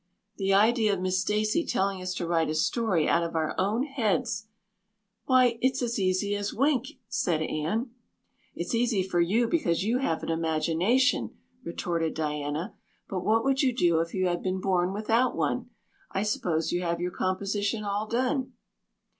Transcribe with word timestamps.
The 0.37 0.51
idea 0.51 0.93
of 0.93 0.99
Miss 0.99 1.21
Stacy 1.21 1.63
telling 1.63 2.01
us 2.01 2.15
to 2.15 2.25
write 2.25 2.49
a 2.49 2.55
story 2.55 3.07
out 3.07 3.21
of 3.21 3.35
our 3.35 3.53
own 3.59 3.83
heads!" 3.83 4.47
"Why, 5.25 5.59
it's 5.61 5.83
as 5.83 5.99
easy 5.99 6.33
as 6.35 6.55
wink," 6.55 6.93
said 7.07 7.43
Anne. 7.43 7.91
"It's 8.55 8.73
easy 8.73 9.03
for 9.03 9.21
you 9.21 9.47
because 9.47 9.83
you 9.83 9.99
have 9.99 10.23
an 10.23 10.29
imagination," 10.29 11.37
retorted 11.63 12.15
Diana, 12.15 12.73
"but 13.07 13.23
what 13.23 13.43
would 13.43 13.61
you 13.61 13.75
do 13.75 13.99
if 13.99 14.15
you 14.15 14.25
had 14.25 14.41
been 14.41 14.59
born 14.59 14.91
without 14.91 15.35
one? 15.35 15.69
I 16.09 16.23
suppose 16.23 16.71
you 16.71 16.81
have 16.81 16.99
your 16.99 17.11
composition 17.11 17.83
all 17.83 18.07
done?" 18.07 18.53